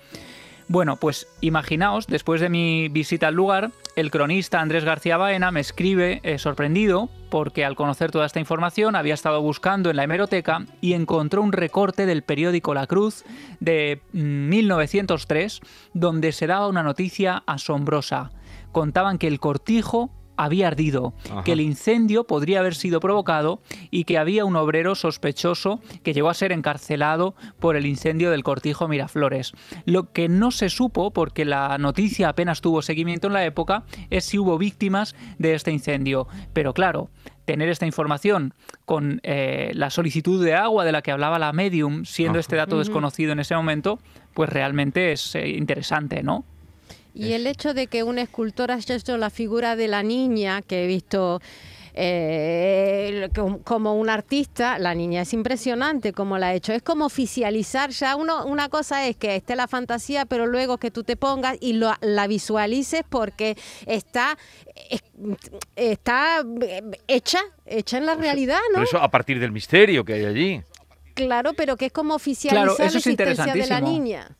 Bueno, 0.67 0.95
pues 0.95 1.27
imaginaos, 1.41 2.07
después 2.07 2.41
de 2.41 2.49
mi 2.49 2.89
visita 2.89 3.27
al 3.27 3.35
lugar, 3.35 3.71
el 3.95 4.09
cronista 4.09 4.61
Andrés 4.61 4.83
García 4.83 5.15
Baena 5.15 5.51
me 5.51 5.59
escribe 5.59 6.21
eh, 6.23 6.39
sorprendido 6.39 7.09
porque 7.29 7.63
al 7.63 7.75
conocer 7.75 8.11
toda 8.11 8.25
esta 8.25 8.39
información 8.39 8.95
había 8.95 9.13
estado 9.13 9.41
buscando 9.41 9.91
en 9.91 9.95
la 9.95 10.03
hemeroteca 10.03 10.65
y 10.81 10.93
encontró 10.93 11.43
un 11.43 11.51
recorte 11.51 12.07
del 12.07 12.23
periódico 12.23 12.73
La 12.73 12.87
Cruz 12.87 13.23
de 13.59 14.01
1903 14.13 15.61
mm, 15.61 15.99
donde 15.99 16.31
se 16.31 16.47
daba 16.47 16.67
una 16.67 16.81
noticia 16.81 17.43
asombrosa. 17.45 18.31
Contaban 18.71 19.19
que 19.19 19.27
el 19.27 19.39
cortijo 19.39 20.09
había 20.37 20.67
ardido, 20.67 21.13
que 21.43 21.53
el 21.53 21.61
incendio 21.61 22.25
podría 22.25 22.59
haber 22.59 22.75
sido 22.75 22.99
provocado 22.99 23.61
y 23.91 24.03
que 24.03 24.17
había 24.17 24.45
un 24.45 24.55
obrero 24.55 24.95
sospechoso 24.95 25.79
que 26.03 26.13
llegó 26.13 26.29
a 26.29 26.33
ser 26.33 26.51
encarcelado 26.51 27.35
por 27.59 27.75
el 27.75 27.85
incendio 27.85 28.31
del 28.31 28.43
cortijo 28.43 28.87
Miraflores. 28.87 29.53
Lo 29.85 30.11
que 30.11 30.29
no 30.29 30.51
se 30.51 30.69
supo, 30.69 31.11
porque 31.11 31.45
la 31.45 31.77
noticia 31.77 32.29
apenas 32.29 32.61
tuvo 32.61 32.81
seguimiento 32.81 33.27
en 33.27 33.33
la 33.33 33.45
época, 33.45 33.83
es 34.09 34.25
si 34.25 34.37
hubo 34.37 34.57
víctimas 34.57 35.15
de 35.37 35.55
este 35.55 35.71
incendio. 35.71 36.27
Pero 36.53 36.73
claro, 36.73 37.09
tener 37.45 37.69
esta 37.69 37.85
información 37.85 38.53
con 38.85 39.19
eh, 39.23 39.71
la 39.73 39.89
solicitud 39.89 40.43
de 40.43 40.55
agua 40.55 40.83
de 40.83 40.91
la 40.91 41.01
que 41.01 41.11
hablaba 41.11 41.39
la 41.39 41.53
medium, 41.53 42.05
siendo 42.05 42.39
este 42.39 42.55
dato 42.55 42.79
desconocido 42.79 43.31
en 43.31 43.39
ese 43.39 43.55
momento, 43.55 43.99
pues 44.33 44.49
realmente 44.49 45.11
es 45.11 45.35
eh, 45.35 45.49
interesante, 45.49 46.23
¿no? 46.23 46.45
Y 47.15 47.31
el 47.31 47.47
hecho 47.47 47.73
de 47.73 47.87
que 47.87 48.03
un 48.03 48.19
escultor 48.19 48.71
haya 48.71 48.95
hecho 48.95 49.17
la 49.17 49.29
figura 49.29 49.75
de 49.77 49.87
la 49.87 50.03
niña, 50.03 50.61
que 50.61 50.83
he 50.83 50.87
visto 50.87 51.41
eh, 51.93 53.29
como 53.63 53.95
un 53.95 54.09
artista, 54.09 54.77
la 54.79 54.93
niña 54.93 55.21
es 55.21 55.31
impresionante 55.31 56.11
como 56.11 56.37
la 56.37 56.47
ha 56.47 56.53
hecho. 56.53 56.73
Es 56.73 56.83
como 56.83 57.05
oficializar 57.05 57.91
ya. 57.91 58.17
Uno, 58.17 58.45
una 58.45 58.67
cosa 58.67 59.07
es 59.07 59.15
que 59.15 59.37
esté 59.37 59.55
la 59.55 59.69
fantasía, 59.69 60.25
pero 60.25 60.45
luego 60.45 60.77
que 60.77 60.91
tú 60.91 61.05
te 61.05 61.15
pongas 61.15 61.57
y 61.61 61.73
la 61.73 62.27
visualices 62.27 63.03
porque 63.07 63.55
está, 63.85 64.37
está 65.77 66.43
hecha, 67.07 67.39
hecha 67.65 67.97
en 67.97 68.05
la 68.05 68.15
realidad, 68.15 68.59
¿no? 68.73 68.83
eso 68.83 69.01
a 69.01 69.09
partir 69.09 69.39
del 69.39 69.53
misterio 69.53 70.03
que 70.03 70.15
hay 70.15 70.25
allí. 70.25 70.61
Claro, 71.13 71.53
pero 71.53 71.77
que 71.77 71.85
es 71.85 71.93
como 71.93 72.15
oficializar 72.15 72.77
la 72.77 72.85
existencia 72.87 73.53
de 73.53 73.67
la 73.67 73.79
niña. 73.79 74.35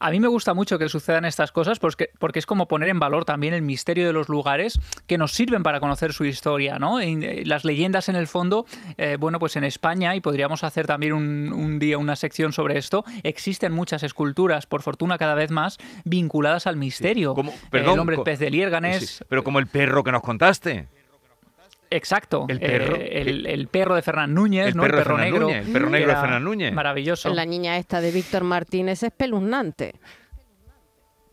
A 0.00 0.10
mí 0.10 0.20
me 0.20 0.28
gusta 0.28 0.54
mucho 0.54 0.78
que 0.78 0.88
sucedan 0.88 1.24
estas 1.24 1.52
cosas 1.52 1.78
porque, 1.78 2.10
porque 2.18 2.38
es 2.38 2.46
como 2.46 2.68
poner 2.68 2.88
en 2.88 2.98
valor 2.98 3.24
también 3.24 3.54
el 3.54 3.62
misterio 3.62 4.06
de 4.06 4.12
los 4.12 4.28
lugares 4.28 4.80
que 5.06 5.18
nos 5.18 5.32
sirven 5.32 5.62
para 5.62 5.80
conocer 5.80 6.12
su 6.12 6.24
historia, 6.24 6.78
¿no? 6.78 7.00
Eh, 7.00 7.42
las 7.44 7.64
leyendas 7.64 8.08
en 8.08 8.16
el 8.16 8.26
fondo, 8.26 8.66
eh, 8.96 9.16
bueno, 9.18 9.38
pues 9.38 9.56
en 9.56 9.64
España, 9.64 10.14
y 10.16 10.20
podríamos 10.20 10.64
hacer 10.64 10.86
también 10.86 11.12
un, 11.12 11.78
día 11.78 11.98
una 11.98 12.16
sección 12.16 12.52
sobre 12.52 12.78
esto, 12.78 13.04
existen 13.22 13.72
muchas 13.72 14.02
esculturas, 14.02 14.66
por 14.66 14.82
fortuna 14.82 15.18
cada 15.18 15.34
vez 15.34 15.50
más, 15.50 15.78
vinculadas 16.04 16.66
al 16.66 16.76
misterio. 16.76 17.34
Como, 17.34 17.52
el 17.72 17.88
hombre 17.88 18.18
pez 18.18 18.38
de 18.38 18.50
Liérganes. 18.50 19.24
pero 19.28 19.42
como 19.44 19.58
el 19.58 19.66
perro 19.66 20.04
que 20.04 20.12
nos 20.12 20.22
contaste. 20.22 20.86
Exacto. 21.94 22.46
El 22.48 22.58
perro. 22.58 22.96
Eh, 22.96 23.44
el, 23.46 23.68
perro 23.68 23.94
de 23.94 24.02
Fernán 24.02 24.34
Núñez, 24.34 24.68
el 24.68 24.76
¿no? 24.76 24.82
Perro 24.82 24.98
el 24.98 25.04
perro 25.04 25.18
negro. 25.18 25.48
el 25.48 25.72
perro 25.72 25.90
negro 25.90 26.08
de 26.10 26.16
Fernán 26.16 26.44
Núñez. 26.44 26.72
Maravilloso. 26.72 27.32
La 27.32 27.44
niña 27.44 27.78
esta 27.78 28.00
de 28.00 28.10
Víctor 28.10 28.42
Martínez 28.42 28.98
es 28.98 29.02
espeluznante. 29.04 29.94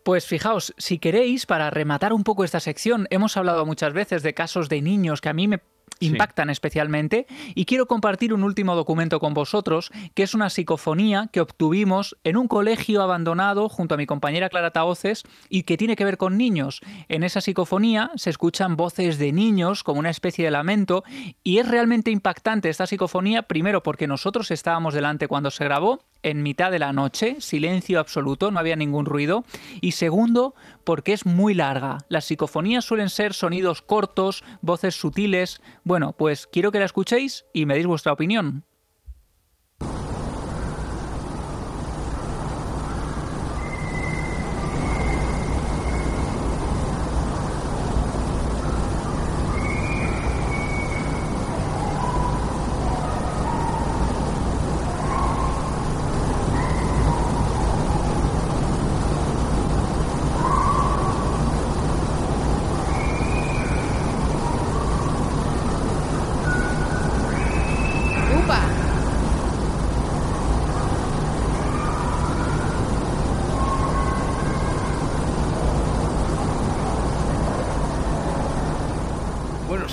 Pues 0.03 0.25
fijaos, 0.25 0.73
si 0.77 0.99
queréis, 0.99 1.45
para 1.45 1.69
rematar 1.69 2.13
un 2.13 2.23
poco 2.23 2.43
esta 2.43 2.59
sección, 2.59 3.07
hemos 3.09 3.37
hablado 3.37 3.65
muchas 3.65 3.93
veces 3.93 4.23
de 4.23 4.33
casos 4.33 4.69
de 4.69 4.81
niños 4.81 5.21
que 5.21 5.29
a 5.29 5.33
mí 5.33 5.47
me 5.47 5.59
impactan 6.01 6.49
especialmente 6.49 7.27
y 7.55 7.65
quiero 7.65 7.85
compartir 7.85 8.33
un 8.33 8.43
último 8.43 8.75
documento 8.75 9.19
con 9.19 9.33
vosotros 9.33 9.91
que 10.13 10.23
es 10.23 10.33
una 10.33 10.49
psicofonía 10.49 11.29
que 11.31 11.41
obtuvimos 11.41 12.17
en 12.23 12.37
un 12.37 12.47
colegio 12.47 13.01
abandonado 13.01 13.69
junto 13.69 13.95
a 13.95 13.97
mi 13.97 14.05
compañera 14.05 14.49
Clara 14.49 14.71
Taoces 14.71 15.23
y 15.49 15.63
que 15.63 15.77
tiene 15.77 15.95
que 15.95 16.05
ver 16.05 16.17
con 16.17 16.37
niños. 16.37 16.81
En 17.07 17.23
esa 17.23 17.41
psicofonía 17.41 18.11
se 18.15 18.29
escuchan 18.29 18.75
voces 18.75 19.17
de 19.17 19.31
niños 19.31 19.83
como 19.83 19.99
una 19.99 20.09
especie 20.09 20.45
de 20.45 20.51
lamento 20.51 21.03
y 21.43 21.59
es 21.59 21.67
realmente 21.67 22.11
impactante 22.11 22.69
esta 22.69 22.87
psicofonía 22.87 23.43
primero 23.43 23.83
porque 23.83 24.07
nosotros 24.07 24.51
estábamos 24.51 24.93
delante 24.93 25.27
cuando 25.27 25.51
se 25.51 25.63
grabó 25.63 26.01
en 26.23 26.43
mitad 26.43 26.71
de 26.71 26.79
la 26.79 26.93
noche, 26.93 27.37
silencio 27.39 27.99
absoluto, 27.99 28.51
no 28.51 28.59
había 28.59 28.75
ningún 28.75 29.05
ruido. 29.05 29.43
Y 29.81 29.91
segundo, 29.91 30.55
porque 30.83 31.13
es 31.13 31.25
muy 31.25 31.53
larga. 31.53 31.99
Las 32.09 32.25
psicofonías 32.25 32.85
suelen 32.85 33.09
ser 33.09 33.33
sonidos 33.33 33.81
cortos, 33.81 34.43
voces 34.61 34.95
sutiles. 34.95 35.61
Bueno, 35.83 36.13
pues 36.13 36.47
quiero 36.47 36.71
que 36.71 36.79
la 36.79 36.85
escuchéis 36.85 37.45
y 37.53 37.65
me 37.65 37.73
deis 37.73 37.87
vuestra 37.87 38.13
opinión. 38.13 38.63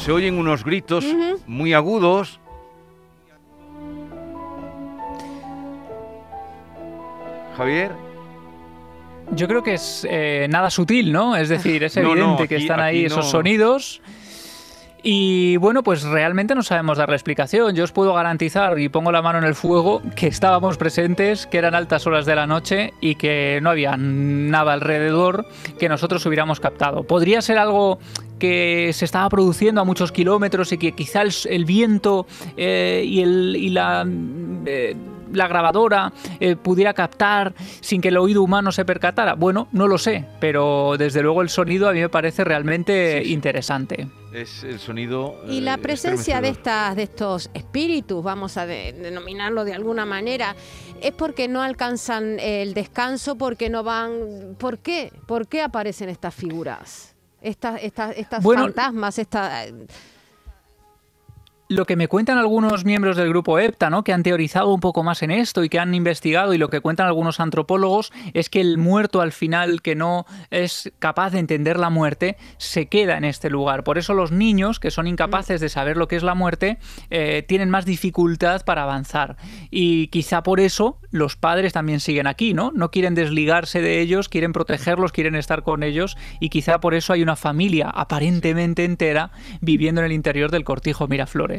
Se 0.08 0.12
oyen 0.12 0.38
unos 0.38 0.64
gritos 0.64 1.04
muy 1.46 1.74
agudos. 1.74 2.40
Javier. 7.58 7.92
Yo 9.32 9.46
creo 9.46 9.62
que 9.62 9.74
es 9.74 10.06
eh, 10.08 10.46
nada 10.48 10.70
sutil, 10.70 11.12
¿no? 11.12 11.36
Es 11.36 11.50
decir, 11.50 11.84
es 11.84 11.94
evidente 11.98 12.48
que 12.48 12.56
están 12.56 12.80
ahí 12.80 13.04
esos 13.04 13.30
sonidos. 13.30 14.00
Y 15.10 15.56
bueno, 15.56 15.82
pues 15.82 16.02
realmente 16.02 16.54
no 16.54 16.62
sabemos 16.62 16.98
dar 16.98 17.08
la 17.08 17.14
explicación. 17.14 17.74
Yo 17.74 17.84
os 17.84 17.92
puedo 17.92 18.12
garantizar 18.12 18.78
y 18.78 18.90
pongo 18.90 19.10
la 19.10 19.22
mano 19.22 19.38
en 19.38 19.44
el 19.44 19.54
fuego 19.54 20.02
que 20.14 20.26
estábamos 20.26 20.76
presentes, 20.76 21.46
que 21.46 21.56
eran 21.56 21.74
altas 21.74 22.06
horas 22.06 22.26
de 22.26 22.36
la 22.36 22.46
noche 22.46 22.92
y 23.00 23.14
que 23.14 23.58
no 23.62 23.70
había 23.70 23.96
nada 23.96 24.74
alrededor 24.74 25.46
que 25.78 25.88
nosotros 25.88 26.26
hubiéramos 26.26 26.60
captado. 26.60 27.04
Podría 27.04 27.40
ser 27.40 27.56
algo 27.56 27.98
que 28.38 28.90
se 28.92 29.06
estaba 29.06 29.30
produciendo 29.30 29.80
a 29.80 29.84
muchos 29.84 30.12
kilómetros 30.12 30.72
y 30.72 30.76
que 30.76 30.92
quizá 30.92 31.22
el, 31.22 31.64
viento 31.64 32.26
eh, 32.58 33.02
y, 33.06 33.22
el, 33.22 33.72
la... 33.72 34.06
Eh, 34.66 34.94
la 35.32 35.48
grabadora 35.48 36.12
eh, 36.40 36.56
pudiera 36.56 36.94
captar 36.94 37.54
sin 37.80 38.00
que 38.00 38.08
el 38.08 38.16
oído 38.16 38.42
humano 38.42 38.72
se 38.72 38.84
percatara? 38.84 39.34
Bueno, 39.34 39.68
no 39.72 39.86
lo 39.86 39.98
sé, 39.98 40.24
pero 40.40 40.96
desde 40.98 41.22
luego 41.22 41.42
el 41.42 41.48
sonido 41.48 41.88
a 41.88 41.92
mí 41.92 42.00
me 42.00 42.08
parece 42.08 42.44
realmente 42.44 43.22
interesante. 43.24 44.08
Es 44.32 44.62
el 44.62 44.78
sonido. 44.78 45.36
Y 45.48 45.62
la 45.62 45.78
presencia 45.78 46.40
de 46.40 46.50
estas, 46.50 46.94
de 46.96 47.04
estos 47.04 47.50
espíritus, 47.54 48.22
vamos 48.22 48.56
a 48.58 48.66
denominarlo 48.66 49.64
de 49.64 49.72
alguna 49.72 50.04
manera, 50.04 50.54
es 51.00 51.12
porque 51.12 51.48
no 51.48 51.62
alcanzan 51.62 52.38
el 52.38 52.74
descanso, 52.74 53.36
porque 53.36 53.70
no 53.70 53.82
van. 53.82 54.56
¿Por 54.58 54.78
qué? 54.78 55.12
¿Por 55.26 55.48
qué 55.48 55.62
aparecen 55.62 56.10
estas 56.10 56.34
figuras? 56.34 57.14
estas, 57.40 57.82
estas, 57.82 58.16
estas 58.16 58.42
fantasmas, 58.42 59.18
esta... 59.18 59.64
Lo 61.70 61.84
que 61.84 61.96
me 61.96 62.08
cuentan 62.08 62.38
algunos 62.38 62.86
miembros 62.86 63.18
del 63.18 63.28
grupo 63.28 63.58
EPTA, 63.58 63.90
¿no? 63.90 64.02
que 64.02 64.14
han 64.14 64.22
teorizado 64.22 64.72
un 64.72 64.80
poco 64.80 65.02
más 65.02 65.22
en 65.22 65.30
esto 65.30 65.62
y 65.62 65.68
que 65.68 65.78
han 65.78 65.94
investigado, 65.94 66.54
y 66.54 66.58
lo 66.58 66.70
que 66.70 66.80
cuentan 66.80 67.06
algunos 67.06 67.40
antropólogos 67.40 68.10
es 68.32 68.48
que 68.48 68.62
el 68.62 68.78
muerto 68.78 69.20
al 69.20 69.32
final, 69.32 69.82
que 69.82 69.94
no 69.94 70.24
es 70.50 70.90
capaz 70.98 71.28
de 71.32 71.40
entender 71.40 71.78
la 71.78 71.90
muerte, 71.90 72.38
se 72.56 72.86
queda 72.86 73.18
en 73.18 73.24
este 73.24 73.50
lugar. 73.50 73.84
Por 73.84 73.98
eso 73.98 74.14
los 74.14 74.32
niños, 74.32 74.80
que 74.80 74.90
son 74.90 75.06
incapaces 75.06 75.60
de 75.60 75.68
saber 75.68 75.98
lo 75.98 76.08
que 76.08 76.16
es 76.16 76.22
la 76.22 76.34
muerte, 76.34 76.78
eh, 77.10 77.44
tienen 77.46 77.68
más 77.68 77.84
dificultad 77.84 78.64
para 78.64 78.84
avanzar. 78.84 79.36
Y 79.70 80.06
quizá 80.06 80.42
por 80.42 80.60
eso 80.60 80.98
los 81.10 81.36
padres 81.36 81.74
también 81.74 82.00
siguen 82.00 82.28
aquí, 82.28 82.54
¿no? 82.54 82.72
No 82.74 82.90
quieren 82.90 83.14
desligarse 83.14 83.82
de 83.82 84.00
ellos, 84.00 84.30
quieren 84.30 84.54
protegerlos, 84.54 85.12
quieren 85.12 85.34
estar 85.34 85.64
con 85.64 85.82
ellos, 85.82 86.16
y 86.40 86.48
quizá 86.48 86.80
por 86.80 86.94
eso 86.94 87.12
hay 87.12 87.22
una 87.22 87.36
familia 87.36 87.90
aparentemente 87.90 88.86
entera 88.86 89.32
viviendo 89.60 90.00
en 90.00 90.06
el 90.06 90.12
interior 90.12 90.50
del 90.50 90.64
cortijo 90.64 91.06
Miraflores. 91.08 91.57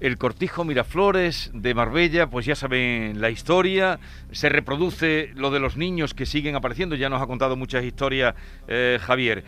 El 0.00 0.18
cortijo 0.18 0.64
Miraflores 0.64 1.50
de 1.54 1.74
Marbella, 1.74 2.28
pues 2.28 2.46
ya 2.46 2.54
saben 2.54 3.20
la 3.20 3.30
historia, 3.30 4.00
se 4.32 4.48
reproduce 4.48 5.30
lo 5.34 5.50
de 5.50 5.60
los 5.60 5.76
niños 5.76 6.14
que 6.14 6.26
siguen 6.26 6.56
apareciendo, 6.56 6.96
ya 6.96 7.08
nos 7.08 7.22
ha 7.22 7.26
contado 7.26 7.56
muchas 7.56 7.84
historias 7.84 8.34
eh, 8.68 8.98
Javier. 9.00 9.44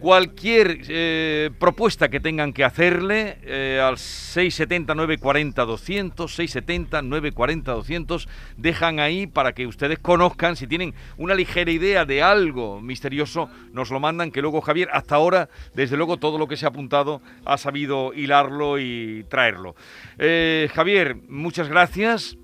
Cualquier 0.00 0.80
eh, 0.88 1.50
propuesta 1.58 2.08
que 2.08 2.20
tengan 2.20 2.54
que 2.54 2.64
hacerle 2.64 3.36
eh, 3.42 3.82
al 3.84 3.98
670 3.98 4.94
940 4.94 5.64
200, 5.66 6.34
670 6.34 7.02
940 7.02 7.72
200, 7.72 8.28
dejan 8.56 8.98
ahí 8.98 9.26
para 9.26 9.52
que 9.52 9.66
ustedes 9.66 9.98
conozcan, 9.98 10.56
si 10.56 10.66
tienen 10.66 10.94
una 11.18 11.34
ligera 11.34 11.70
idea 11.70 12.06
de 12.06 12.22
algo 12.22 12.80
misterioso, 12.80 13.50
nos 13.74 13.90
lo 13.90 14.00
mandan, 14.00 14.30
que 14.30 14.40
luego 14.40 14.62
Javier, 14.62 14.88
hasta 14.90 15.16
ahora, 15.16 15.50
desde 15.74 15.98
luego 15.98 16.16
todo 16.16 16.38
lo 16.38 16.48
que 16.48 16.56
se 16.56 16.64
ha 16.64 16.70
apuntado, 16.70 17.20
ha 17.44 17.58
sabido 17.58 18.14
hilarlo 18.14 18.78
y 18.78 19.26
traerlo. 19.28 19.76
Eh, 20.18 20.70
Javier, 20.74 21.16
muchas 21.28 21.68
gracias, 21.68 22.38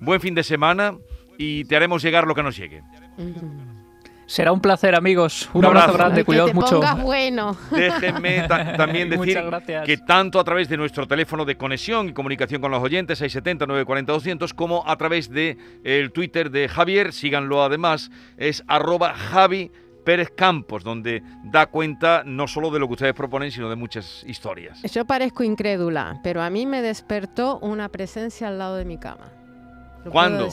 buen 0.00 0.20
fin 0.20 0.34
de 0.34 0.42
semana 0.42 0.96
y 1.38 1.64
te 1.66 1.76
haremos 1.76 2.02
llegar 2.02 2.26
lo 2.26 2.34
que 2.34 2.42
nos 2.42 2.56
llegue. 2.56 2.82
Será 4.26 4.50
un 4.50 4.60
placer, 4.60 4.96
amigos. 4.96 5.48
Un, 5.52 5.64
abrazo, 5.64 5.92
grande, 5.92 6.24
cuidaos 6.24 6.52
mucho. 6.52 6.80
bueno. 7.02 7.56
Déjenme 7.70 8.46
también 8.48 9.08
decir 9.10 9.40
que 9.84 9.98
tanto 9.98 10.40
a 10.40 10.44
través 10.44 10.68
de 10.68 10.76
nuestro 10.76 11.06
teléfono 11.06 11.44
de 11.44 11.56
conexión 11.56 12.08
y 12.08 12.12
comunicación 12.12 12.60
con 12.60 12.72
los 12.72 12.82
oyentes, 12.82 13.22
670-940-200, 13.22 14.52
como 14.52 14.82
a 14.86 14.96
través 14.96 15.30
de 15.30 15.56
el 15.84 16.10
Twitter 16.10 16.50
de 16.50 16.68
Javier, 16.68 17.12
síganlo 17.12 17.62
además, 17.62 18.10
es 18.36 18.64
arroba 18.66 19.14
Javi 19.14 19.70
Pérez 20.04 20.30
Campos, 20.36 20.82
donde 20.82 21.22
da 21.44 21.66
cuenta 21.66 22.22
no 22.24 22.48
solo 22.48 22.70
de 22.70 22.80
lo 22.80 22.88
que 22.88 22.94
ustedes 22.94 23.14
proponen, 23.14 23.52
sino 23.52 23.70
de 23.70 23.76
muchas 23.76 24.24
historias. 24.26 24.82
Yo 24.82 25.04
parezco 25.04 25.44
incrédula, 25.44 26.20
pero 26.24 26.42
a 26.42 26.50
mí 26.50 26.66
me 26.66 26.82
despertó 26.82 27.58
una 27.60 27.88
presencia 27.90 28.48
al 28.48 28.58
lado 28.58 28.76
de 28.76 28.84
mi 28.84 28.98
cama. 28.98 29.30
¿Cuándo? 30.10 30.48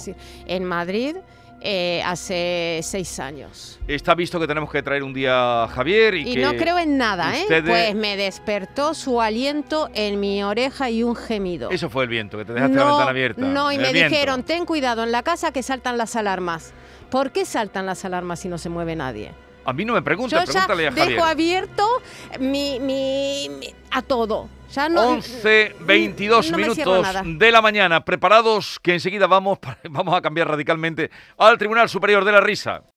En 0.48 0.63
Madrid 0.65 1.15
eh, 1.63 2.01
hace 2.05 2.82
seis 2.84 3.20
años. 3.20 3.79
Está 3.88 4.13
visto 4.15 4.39
que 4.39 4.48
tenemos 4.48 4.70
que 4.70 4.84
traer 4.84 5.01
un 5.01 5.13
día 5.13 5.63
a 5.63 5.67
Javier 5.70 6.13
y, 6.15 6.34
y 6.34 6.36
no 6.36 6.53
creo 6.55 6.77
en 6.77 6.98
nada, 6.98 7.38
¿eh? 7.38 7.46
Pues 7.48 7.96
me 7.96 8.17
despertó 8.17 8.93
su 8.93 9.22
aliento 9.22 9.89
en 9.93 10.20
mi 10.20 10.43
oreja 10.43 10.89
y 10.89 11.03
un 11.03 11.15
gemido. 11.15 11.72
Eso 11.72 11.89
fue 11.89 12.03
el 12.03 12.10
viento, 12.10 12.38
que 12.38 12.46
te 12.46 12.53
dejaste 12.53 12.75
la 12.75 12.86
ventana 12.86 13.10
abierta. 13.10 13.41
No, 13.41 13.72
y 13.72 13.77
me 13.77 13.93
dijeron, 13.93 14.43
ten 14.43 14.65
cuidado 14.65 15.03
en 15.03 15.12
la 15.12 15.24
casa 15.24 15.51
que 15.51 15.63
saltan 15.63 15.98
las 15.98 16.15
alarmas. 16.15 16.74
¿Por 17.10 17.32
qué 17.32 17.46
saltan 17.46 17.86
las 17.86 18.03
alarmas 18.05 18.39
si 18.41 18.50
no 18.50 18.58
se 18.58 18.70
mueve 18.70 18.96
nadie? 18.96 19.32
A 19.65 19.74
mí 19.74 19.86
no 19.86 19.93
me 19.93 20.01
pregunta, 20.01 20.43
pregúntale 20.43 20.88
a 20.88 20.91
Javier. 20.91 21.10
dejo 21.10 21.24
abierto 21.24 22.01
mi, 22.39 22.79
mi, 22.79 23.50
a 23.91 24.01
todo. 24.01 24.50
11, 24.75 25.75
22 25.82 26.51
minutos 26.51 27.08
de 27.25 27.51
la 27.51 27.62
mañana. 27.62 28.03
Preparados 28.03 28.79
que 28.82 28.93
enseguida 28.93 29.27
vamos, 29.27 29.60
vamos 29.89 30.15
a 30.15 30.22
cambiar 30.22 30.48
radicalmente 30.48 31.12
al 31.38 31.58
Tribunal 31.58 31.89
Superior 31.89 32.25
de 32.25 32.32
la 32.32 32.41
Risa. 32.41 32.84